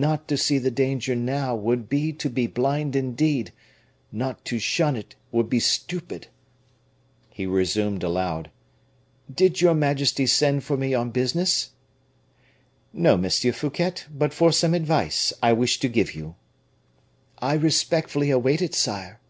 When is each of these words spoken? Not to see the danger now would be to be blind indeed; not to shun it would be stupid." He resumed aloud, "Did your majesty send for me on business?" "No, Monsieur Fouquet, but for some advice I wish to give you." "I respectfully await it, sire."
Not 0.00 0.28
to 0.28 0.38
see 0.38 0.56
the 0.56 0.70
danger 0.70 1.14
now 1.14 1.54
would 1.54 1.90
be 1.90 2.10
to 2.14 2.30
be 2.30 2.46
blind 2.46 2.96
indeed; 2.96 3.52
not 4.10 4.42
to 4.46 4.58
shun 4.58 4.96
it 4.96 5.14
would 5.30 5.50
be 5.50 5.60
stupid." 5.60 6.28
He 7.28 7.44
resumed 7.44 8.02
aloud, 8.02 8.50
"Did 9.30 9.60
your 9.60 9.74
majesty 9.74 10.24
send 10.26 10.64
for 10.64 10.78
me 10.78 10.94
on 10.94 11.10
business?" 11.10 11.72
"No, 12.94 13.18
Monsieur 13.18 13.52
Fouquet, 13.52 13.96
but 14.10 14.32
for 14.32 14.52
some 14.52 14.72
advice 14.72 15.34
I 15.42 15.52
wish 15.52 15.78
to 15.80 15.88
give 15.90 16.14
you." 16.14 16.36
"I 17.38 17.52
respectfully 17.52 18.30
await 18.30 18.62
it, 18.62 18.74
sire." 18.74 19.20